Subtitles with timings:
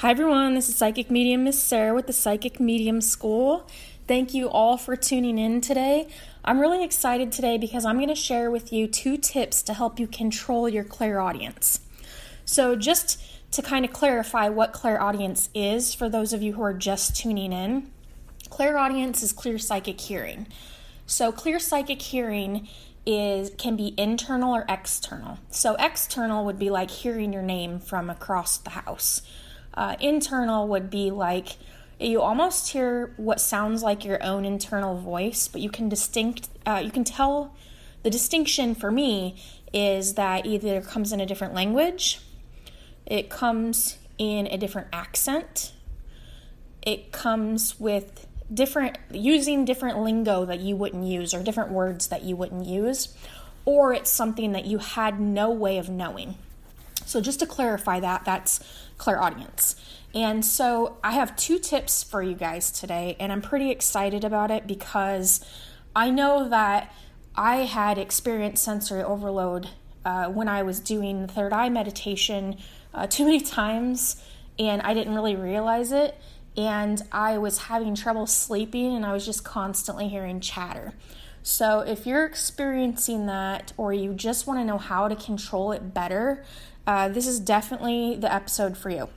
[0.00, 0.54] Hi, everyone.
[0.54, 3.68] This is Psychic Medium Miss Sarah with the Psychic Medium School.
[4.06, 6.06] Thank you all for tuning in today.
[6.44, 9.98] I'm really excited today because I'm going to share with you two tips to help
[9.98, 11.80] you control your clairaudience.
[12.44, 16.74] So, just to kind of clarify what clairaudience is for those of you who are
[16.74, 17.90] just tuning in,
[18.50, 20.46] clairaudience is clear psychic hearing.
[21.06, 22.68] So, clear psychic hearing
[23.04, 25.40] is can be internal or external.
[25.50, 29.22] So, external would be like hearing your name from across the house
[29.74, 31.56] uh, internal would be like
[32.00, 36.80] you almost hear what sounds like your own internal voice, but you can distinct uh,
[36.82, 37.54] you can tell
[38.02, 39.36] the distinction for me
[39.72, 42.20] is that either it comes in a different language,
[43.06, 45.72] it comes in a different accent,
[46.82, 52.22] it comes with different using different lingo that you wouldn't use or different words that
[52.22, 53.14] you wouldn't use,
[53.64, 56.36] or it's something that you had no way of knowing.
[57.08, 58.60] So, just to clarify that, that's
[58.98, 59.76] clairaudience.
[60.14, 64.50] And so, I have two tips for you guys today, and I'm pretty excited about
[64.50, 65.42] it because
[65.96, 66.94] I know that
[67.34, 69.70] I had experienced sensory overload
[70.04, 72.58] uh, when I was doing third eye meditation
[72.92, 74.22] uh, too many times,
[74.58, 76.14] and I didn't really realize it.
[76.58, 80.92] And I was having trouble sleeping, and I was just constantly hearing chatter.
[81.42, 85.94] So, if you're experiencing that or you just want to know how to control it
[85.94, 86.44] better,
[86.88, 89.10] uh, this is definitely the episode for you.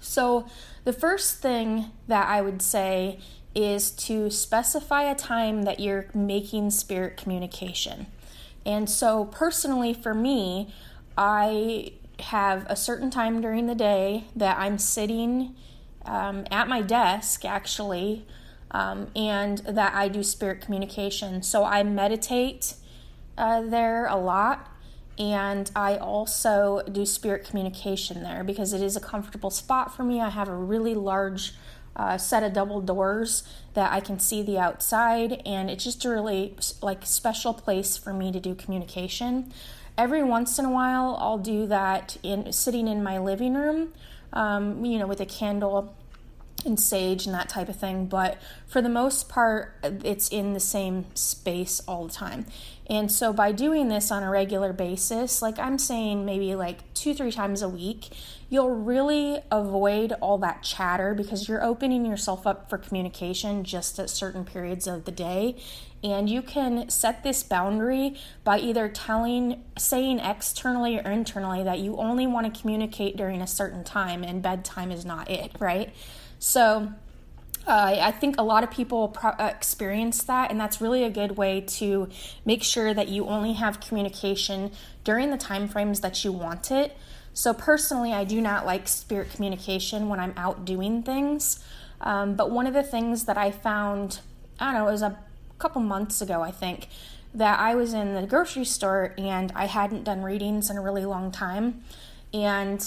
[0.00, 0.48] So,
[0.82, 3.20] the first thing that I would say
[3.54, 8.08] is to specify a time that you're making spirit communication.
[8.66, 10.74] And so, personally, for me,
[11.16, 15.54] I have a certain time during the day that I'm sitting
[16.04, 18.26] um, at my desk, actually,
[18.72, 21.44] um, and that I do spirit communication.
[21.44, 22.74] So I meditate
[23.38, 24.66] uh, there a lot,
[25.20, 30.18] and I also do spirit communication there because it is a comfortable spot for me.
[30.18, 31.52] I have a really large
[31.94, 33.42] uh, set of double doors
[33.74, 38.14] that I can see the outside, and it's just a really like special place for
[38.14, 39.52] me to do communication.
[39.98, 43.92] Every once in a while, I'll do that in sitting in my living room,
[44.32, 45.94] um, you know, with a candle
[46.64, 50.60] and sage and that type of thing, but for the most part, it's in the
[50.60, 52.46] same space all the time.
[52.88, 57.14] And so, by doing this on a regular basis, like I'm saying, maybe like two,
[57.14, 58.08] three times a week,
[58.48, 64.10] you'll really avoid all that chatter because you're opening yourself up for communication just at
[64.10, 65.54] certain periods of the day.
[66.02, 71.96] And you can set this boundary by either telling, saying externally or internally that you
[71.96, 75.92] only want to communicate during a certain time and bedtime is not it, right?
[76.40, 76.92] So,
[77.66, 81.10] uh, I think a lot of people pro- uh, experience that, and that's really a
[81.10, 82.08] good way to
[82.46, 84.72] make sure that you only have communication
[85.04, 86.96] during the time frames that you want it.
[87.34, 91.62] So, personally, I do not like spirit communication when I'm out doing things.
[92.00, 94.20] Um, but one of the things that I found,
[94.58, 95.18] I don't know, it was a
[95.58, 96.88] couple months ago, I think,
[97.34, 101.04] that I was in the grocery store and I hadn't done readings in a really
[101.04, 101.84] long time.
[102.32, 102.82] And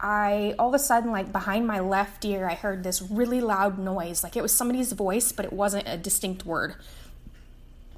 [0.00, 3.78] I all of a sudden, like behind my left ear, I heard this really loud
[3.78, 4.22] noise.
[4.22, 6.74] Like it was somebody's voice, but it wasn't a distinct word.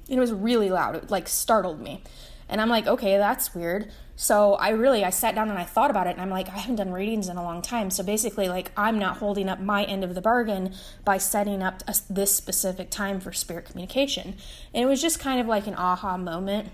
[0.07, 0.95] It was really loud.
[0.95, 2.03] It like startled me.
[2.49, 3.91] And I'm like, okay, that's weird.
[4.15, 6.57] So I really I sat down and I thought about it and I'm like, I
[6.57, 7.91] haven't done readings in a long time.
[7.91, 10.73] So basically like I'm not holding up my end of the bargain
[11.05, 14.35] by setting up a, this specific time for spirit communication.
[14.73, 16.69] And it was just kind of like an aha moment.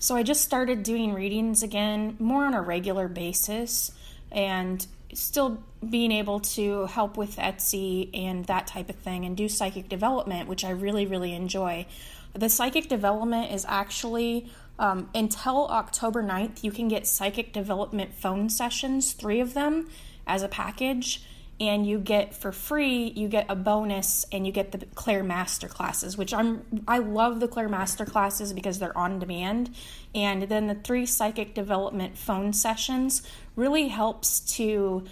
[0.00, 3.92] So I just started doing readings again more on a regular basis
[4.32, 9.46] and still being able to help with Etsy and that type of thing and do
[9.46, 11.84] psychic development, which I really, really enjoy.
[12.32, 18.48] The psychic development is actually um, until October 9th, you can get psychic development phone
[18.48, 19.90] sessions, three of them
[20.26, 21.22] as a package
[21.60, 25.68] and you get for free you get a bonus and you get the clair master
[25.68, 29.74] classes which i'm i love the clair master classes because they're on demand.
[30.14, 33.22] And then the three psychic development phone sessions
[33.56, 35.04] really helps to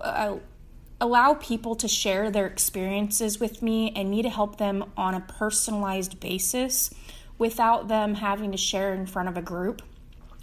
[0.00, 0.36] uh,
[1.00, 5.20] allow people to share their experiences with me and me to help them on a
[5.20, 6.90] personalized basis
[7.36, 9.82] without them having to share in front of a group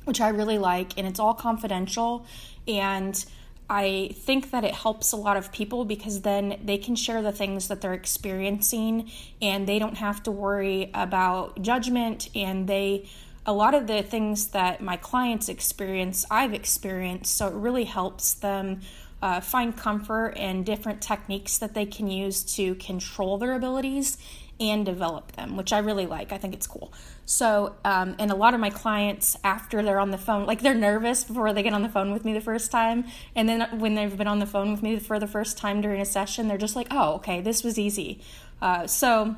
[0.04, 0.98] which i really like.
[0.98, 2.26] And it's all confidential.
[2.68, 3.24] And
[3.74, 7.32] I think that it helps a lot of people because then they can share the
[7.32, 9.10] things that they're experiencing
[9.42, 12.28] and they don't have to worry about judgment.
[12.36, 13.08] And they
[13.46, 17.34] a lot of the things that my clients experience I've experienced.
[17.34, 18.82] So it really helps them
[19.22, 24.18] uh, find comfort and different techniques that they can use to control their abilities
[24.62, 26.32] and develop them, which I really like.
[26.32, 26.94] I think it's cool.
[27.26, 30.74] So, um, and a lot of my clients, after they're on the phone, like they're
[30.74, 33.06] nervous before they get on the phone with me the first time.
[33.36, 36.00] And then when they've been on the phone with me for the first time during
[36.00, 38.22] a session, they're just like, oh, okay, this was easy.
[38.62, 39.36] Uh, so,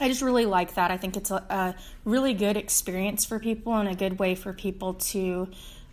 [0.00, 0.90] I just really like that.
[0.90, 1.74] I think it's a, a,
[2.04, 5.48] really good experience for people and a good way for people to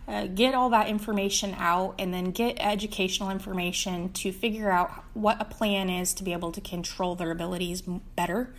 [0.08, 5.40] uh, get all that information out and then get educational information to figure out what
[5.40, 7.82] a plan is to be able to control their abilities
[8.14, 8.54] better.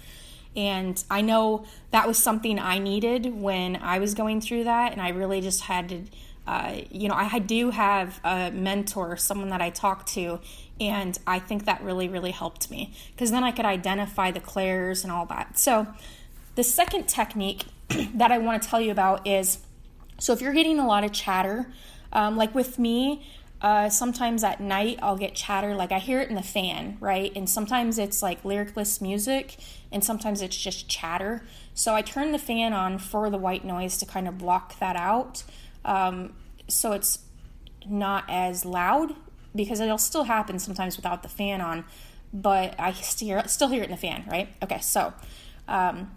[0.56, 5.02] And I know that was something I needed when I was going through that, and
[5.02, 6.04] I really just had to.
[6.48, 10.40] Uh, you know, I do have a mentor, someone that I talk to,
[10.80, 15.04] and I think that really, really helped me because then I could identify the clairs
[15.04, 15.60] and all that.
[15.60, 15.88] So,
[16.56, 19.60] the second technique that I want to tell you about is
[20.19, 21.72] so if you're getting a lot of chatter,
[22.12, 23.25] um, like with me,
[23.62, 27.31] uh, sometimes at night I'll get chatter, like I hear it in the fan, right?
[27.36, 29.58] And sometimes it's like lyricless music,
[29.92, 31.44] and sometimes it's just chatter.
[31.74, 34.96] So I turn the fan on for the white noise to kind of block that
[34.96, 35.44] out.
[35.86, 36.34] Um,
[36.68, 37.19] so it's
[37.88, 39.16] not as loud
[39.56, 41.86] because it'll still happen sometimes without the fan on,
[42.34, 44.50] but I still, hear it in the fan, right?
[44.62, 45.14] Okay, so
[45.68, 46.12] um,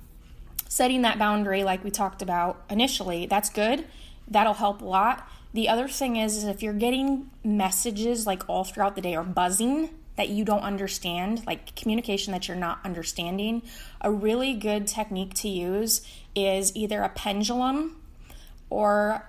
[0.71, 3.85] setting that boundary, like we talked about initially, that's good.
[4.29, 5.29] That'll help a lot.
[5.53, 9.25] The other thing is, is if you're getting messages like all throughout the day or
[9.25, 13.63] buzzing that you don't understand, like communication that you're not understanding,
[14.01, 16.07] a really good technique to use
[16.37, 18.01] is either a pendulum
[18.71, 19.29] or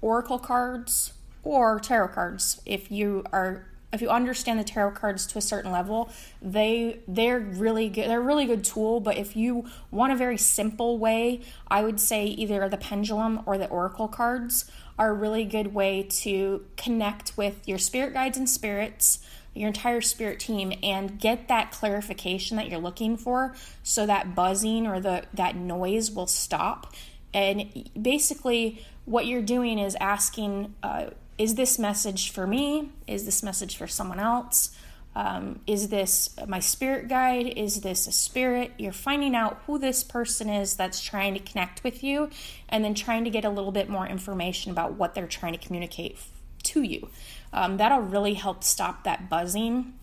[0.00, 1.12] oracle cards
[1.42, 5.72] or tarot cards if you are if you understand the tarot cards to a certain
[5.72, 6.10] level,
[6.40, 8.08] they they're really good.
[8.08, 9.00] They're a really good tool.
[9.00, 13.58] But if you want a very simple way, I would say either the pendulum or
[13.58, 18.48] the oracle cards are a really good way to connect with your spirit guides and
[18.48, 19.18] spirits,
[19.54, 24.86] your entire spirit team, and get that clarification that you're looking for, so that buzzing
[24.86, 26.94] or the that noise will stop.
[27.34, 30.74] And basically, what you're doing is asking.
[30.80, 31.06] Uh,
[31.40, 32.90] is this message for me?
[33.06, 34.76] Is this message for someone else?
[35.16, 37.46] Um, is this my spirit guide?
[37.56, 38.72] Is this a spirit?
[38.76, 42.28] You're finding out who this person is that's trying to connect with you
[42.68, 45.58] and then trying to get a little bit more information about what they're trying to
[45.58, 46.18] communicate
[46.64, 47.08] to you.
[47.54, 49.94] Um, that'll really help stop that buzzing.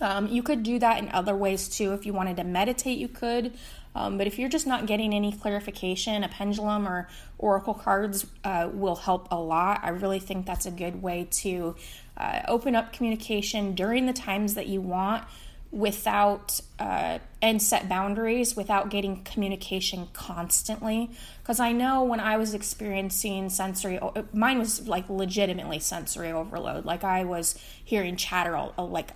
[0.00, 1.92] Um, you could do that in other ways too.
[1.92, 3.52] If you wanted to meditate, you could.
[3.94, 7.08] Um, but if you're just not getting any clarification, a pendulum or
[7.38, 9.80] oracle cards uh, will help a lot.
[9.82, 11.76] I really think that's a good way to
[12.16, 15.24] uh, open up communication during the times that you want
[15.72, 21.10] without uh, and set boundaries without getting communication constantly
[21.40, 23.98] because i know when i was experiencing sensory
[24.34, 29.12] mine was like legitimately sensory overload like i was hearing chatter like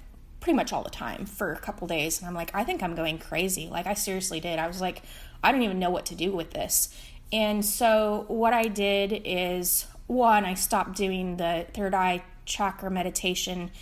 [0.47, 2.21] pretty much all the time for a couple days.
[2.21, 3.67] And I'm like, I think I'm going crazy.
[3.69, 4.61] Like, I seriously did.
[4.61, 5.03] I was like,
[5.43, 6.95] I don't even know what to do with this.
[7.33, 13.73] And so, what I did is one, I stopped doing the third eye chakra meditation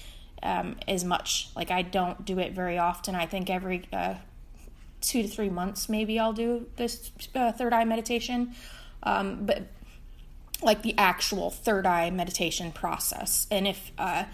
[0.42, 1.50] um, as much.
[1.54, 3.14] Like, I don't do it very often.
[3.14, 4.14] I think every uh,
[5.02, 8.54] two to three months, maybe I'll do this uh, third eye meditation.
[9.02, 9.64] Um, but
[10.62, 13.46] like the actual third eye meditation process.
[13.50, 14.24] And if uh,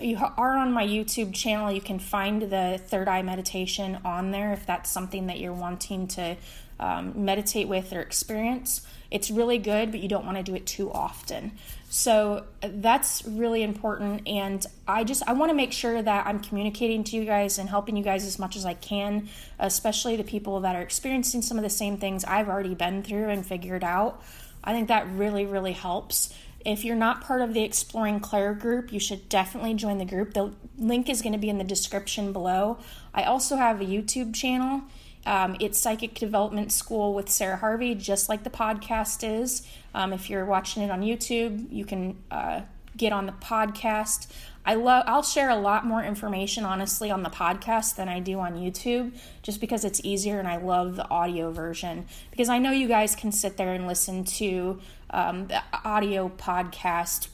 [0.00, 4.52] you are on my YouTube channel, you can find the third eye meditation on there
[4.52, 6.36] if that's something that you're wanting to
[6.78, 8.86] um, meditate with or experience.
[9.10, 11.52] It's really good, but you don't want to do it too often.
[11.88, 14.26] So that's really important.
[14.26, 17.68] And I just I want to make sure that I'm communicating to you guys and
[17.68, 19.28] helping you guys as much as I can,
[19.58, 23.28] especially the people that are experiencing some of the same things I've already been through
[23.28, 24.22] and figured out.
[24.62, 26.34] I think that really, really helps.
[26.66, 30.34] If you're not part of the Exploring Claire group, you should definitely join the group.
[30.34, 32.78] The link is going to be in the description below.
[33.14, 34.82] I also have a YouTube channel.
[35.24, 39.64] Um, it's Psychic Development School with Sarah Harvey, just like the podcast is.
[39.94, 42.62] Um, if you're watching it on YouTube, you can uh,
[42.96, 44.26] get on the podcast.
[44.66, 48.40] I love I'll share a lot more information honestly on the podcast than I do
[48.40, 52.72] on YouTube just because it's easier and I love the audio version because I know
[52.72, 54.80] you guys can sit there and listen to
[55.10, 57.28] um, the audio podcast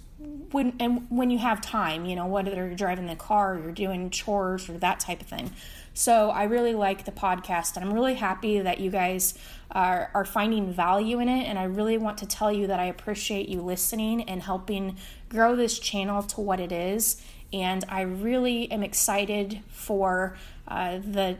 [0.50, 3.72] when and when you have time, you know, whether you're driving the car or you're
[3.72, 5.50] doing chores or that type of thing.
[5.94, 9.34] So I really like the podcast, and I'm really happy that you guys
[9.70, 11.44] are, are finding value in it.
[11.44, 14.96] And I really want to tell you that I appreciate you listening and helping
[15.32, 17.22] grow this channel to what it is.
[17.52, 20.36] And I really am excited for
[20.68, 21.38] uh, the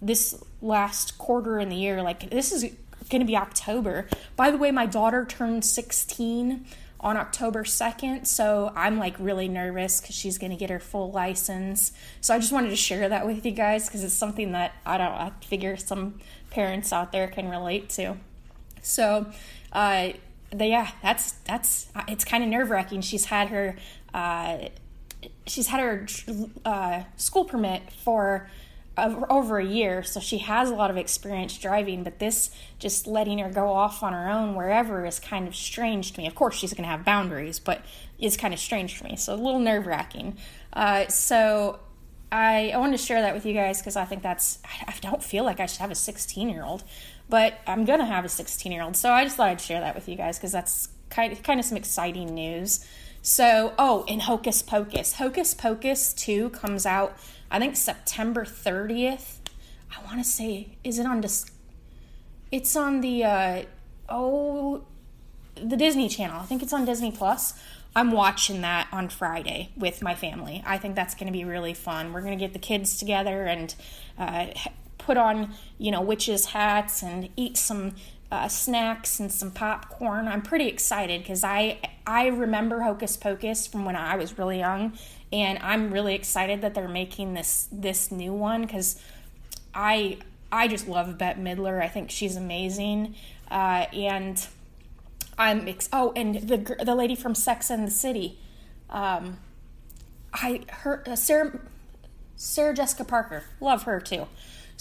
[0.00, 2.02] this last quarter in the year.
[2.02, 2.64] Like this is
[3.08, 4.08] going to be October.
[4.36, 6.64] By the way, my daughter turned 16
[7.00, 8.26] on October 2nd.
[8.26, 11.92] So I'm like really nervous because she's going to get her full license.
[12.20, 14.98] So I just wanted to share that with you guys because it's something that I
[14.98, 18.16] don't, I figure some parents out there can relate to.
[18.82, 19.26] So,
[19.72, 20.10] uh,
[20.52, 23.00] the, yeah, that's, that's, it's kind of nerve wracking.
[23.00, 23.76] She's had her,
[24.14, 24.58] uh,
[25.46, 26.06] she's had her
[26.64, 28.48] uh, school permit for
[28.96, 33.38] over a year, so she has a lot of experience driving, but this just letting
[33.38, 36.26] her go off on her own wherever is kind of strange to me.
[36.26, 37.84] Of course, she's going to have boundaries, but
[38.18, 40.36] it's kind of strange for me, so a little nerve wracking.
[40.74, 41.80] Uh, so
[42.30, 44.94] I, I wanted to share that with you guys because I think that's, I, I
[45.00, 46.84] don't feel like I should have a 16 year old,
[47.32, 49.94] but I'm to have a 16 year old, so I just thought I'd share that
[49.94, 52.86] with you guys because that's kind of, kind of some exciting news.
[53.22, 55.14] So, oh, and Hocus Pocus.
[55.14, 57.16] Hocus Pocus 2 comes out
[57.50, 59.36] I think September 30th.
[59.96, 61.46] I want to say, is it on this?
[62.50, 63.62] It's on the uh,
[64.10, 64.84] oh,
[65.54, 66.38] the Disney Channel.
[66.40, 67.54] I think it's on Disney Plus.
[67.96, 70.62] I'm watching that on Friday with my family.
[70.66, 72.12] I think that's going to be really fun.
[72.12, 73.74] We're going to get the kids together and
[74.18, 74.48] uh,
[75.04, 77.94] put on, you know, witches' hats and eat some
[78.32, 80.26] uh, snacks and some popcorn.
[80.26, 84.96] I'm pretty excited because I I remember Hocus Pocus from when I was really young,
[85.30, 88.98] and I'm really excited that they're making this this new one because
[89.74, 90.18] I
[90.50, 91.82] I just love Bette Midler.
[91.82, 93.16] I think she's amazing,
[93.50, 94.46] uh, and
[95.38, 98.38] I'm ex- oh, and the the lady from Sex and the City,
[98.88, 99.38] um,
[100.32, 101.60] I her uh, Sarah
[102.36, 104.26] Sarah Jessica Parker, love her too.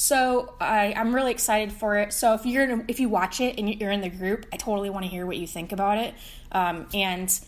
[0.01, 2.11] So I, I'm really excited for it.
[2.11, 5.05] So if you're if you watch it and you're in the group, I totally want
[5.05, 6.15] to hear what you think about it.
[6.51, 7.39] Um, and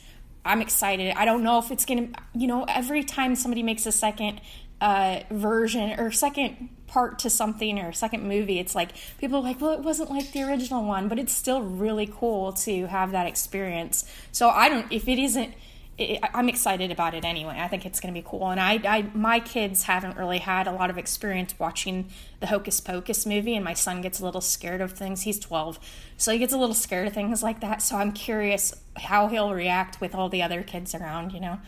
[0.45, 1.15] I'm excited.
[1.17, 4.39] I don't know if it's gonna, you know, every time somebody makes a second
[4.81, 9.59] uh, version or second part to something or second movie, it's like people are like,
[9.59, 13.25] well, it wasn't like the original one, but it's still really cool to have that
[13.25, 14.07] experience.
[14.31, 15.55] So I don't, if it isn't
[15.97, 17.57] it, I'm excited about it anyway.
[17.59, 18.49] I think it's going to be cool.
[18.49, 22.09] And I, I, my kids haven't really had a lot of experience watching
[22.39, 25.21] the Hocus Pocus movie, and my son gets a little scared of things.
[25.21, 25.79] He's 12,
[26.17, 27.81] so he gets a little scared of things like that.
[27.81, 31.59] So I'm curious how he'll react with all the other kids around, you know.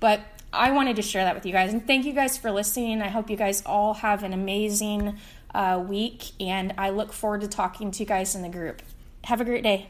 [0.00, 0.20] But
[0.52, 3.00] I wanted to share that with you guys, and thank you guys for listening.
[3.00, 5.18] I hope you guys all have an amazing
[5.54, 8.82] uh, week, and I look forward to talking to you guys in the group.
[9.24, 9.88] Have a great day.